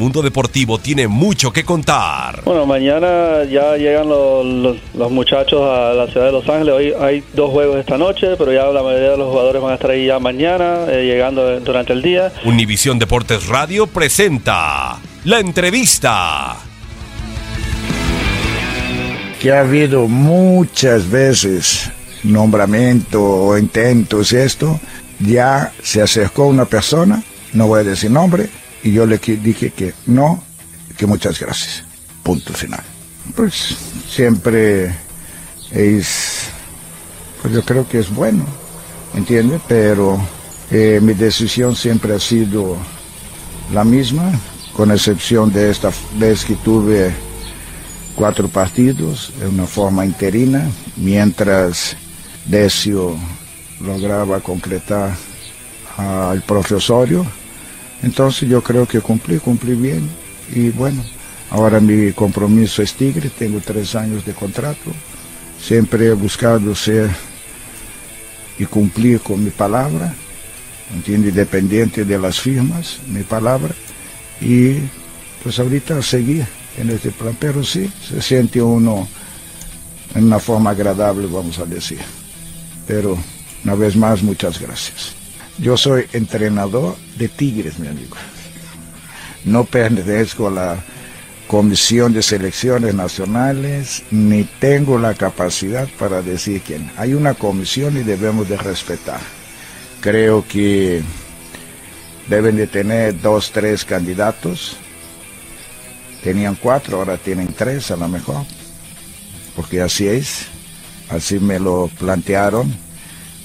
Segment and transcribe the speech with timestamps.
[0.00, 2.42] Mundo deportivo tiene mucho que contar.
[2.44, 6.74] Bueno, mañana ya llegan los, los, los, muchachos a la ciudad de Los Ángeles.
[6.74, 9.74] Hoy hay dos juegos esta noche, pero ya la mayoría de los jugadores van a
[9.74, 12.32] estar ahí ya mañana, eh, llegando durante el día.
[12.46, 16.56] Univisión Deportes Radio presenta la entrevista.
[19.38, 21.90] Que ha habido muchas veces
[22.22, 24.80] nombramiento o intentos y esto,
[25.18, 27.22] ya se acercó una persona,
[27.52, 28.48] no voy a decir nombre,
[28.82, 30.42] y yo le dije que no,
[30.96, 31.84] que muchas gracias.
[32.22, 32.82] Punto final.
[33.34, 33.76] Pues
[34.08, 34.94] siempre
[35.70, 36.48] es,
[37.42, 38.44] pues yo creo que es bueno,
[39.14, 39.60] ¿entiende?
[39.68, 40.20] Pero
[40.70, 42.76] eh, mi decisión siempre ha sido
[43.72, 44.32] la misma,
[44.74, 47.12] con excepción de esta vez que tuve
[48.14, 51.96] cuatro partidos de una forma interina, mientras
[52.46, 53.16] Decio
[53.80, 55.14] lograba concretar
[55.96, 57.26] al profesorio
[58.02, 60.08] entonces yo creo que cumplí, cumplí bien
[60.54, 61.04] y bueno,
[61.50, 64.90] ahora mi compromiso es Tigre, tengo tres años de contrato,
[65.60, 67.10] siempre he buscado ser
[68.58, 70.14] y cumplir con mi palabra,
[70.94, 73.74] entiende, independiente de las firmas, mi palabra,
[74.40, 74.76] y
[75.42, 76.46] pues ahorita seguir
[76.76, 79.08] en este plan, pero sí, se siente uno
[80.14, 82.00] en una forma agradable, vamos a decir.
[82.86, 83.18] Pero
[83.64, 85.19] una vez más, muchas gracias.
[85.58, 88.16] Yo soy entrenador de Tigres, mi amigo.
[89.44, 90.84] No pertenezco a la
[91.46, 96.90] Comisión de Selecciones Nacionales, ni tengo la capacidad para decir quién.
[96.96, 99.20] Hay una comisión y debemos de respetar.
[100.00, 101.02] Creo que
[102.28, 104.76] deben de tener dos, tres candidatos.
[106.22, 108.44] Tenían cuatro, ahora tienen tres a lo mejor.
[109.56, 110.46] Porque así es.
[111.08, 112.72] Así me lo plantearon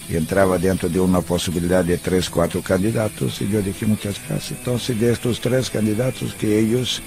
[0.10, 4.60] entraba dentro de una posibilidad de tres, cuatro candidatos y yo dije muchas gracias.
[4.60, 7.02] Entonces de estos tres candidatos que ellos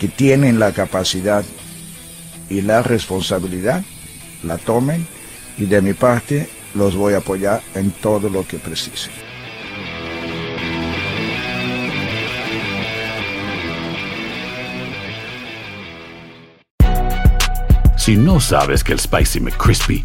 [0.00, 1.44] que tienen la capacidad
[2.48, 3.82] y la responsabilidad
[4.42, 5.06] la tomen
[5.58, 9.12] y de mi parte los voy a apoyar en todo lo que precisen.
[17.96, 20.04] Si no sabes que el Spicy McCrispy